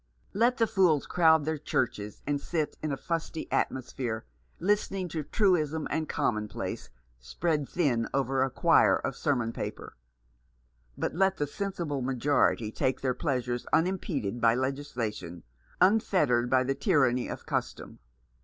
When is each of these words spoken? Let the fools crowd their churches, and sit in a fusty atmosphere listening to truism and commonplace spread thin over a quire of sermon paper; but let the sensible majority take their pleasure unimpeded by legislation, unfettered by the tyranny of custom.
Let 0.33 0.57
the 0.57 0.65
fools 0.65 1.05
crowd 1.05 1.45
their 1.45 1.59
churches, 1.59 2.23
and 2.25 2.41
sit 2.41 2.75
in 2.81 2.91
a 2.91 2.97
fusty 2.97 3.47
atmosphere 3.51 4.25
listening 4.59 5.09
to 5.09 5.21
truism 5.21 5.87
and 5.91 6.09
commonplace 6.09 6.89
spread 7.19 7.69
thin 7.69 8.07
over 8.11 8.41
a 8.41 8.49
quire 8.49 8.95
of 8.95 9.15
sermon 9.15 9.53
paper; 9.53 9.95
but 10.97 11.13
let 11.13 11.37
the 11.37 11.45
sensible 11.45 12.01
majority 12.01 12.71
take 12.71 13.01
their 13.01 13.13
pleasure 13.13 13.59
unimpeded 13.71 14.41
by 14.41 14.55
legislation, 14.55 15.43
unfettered 15.79 16.49
by 16.49 16.63
the 16.63 16.73
tyranny 16.73 17.27
of 17.27 17.45
custom. 17.45 17.99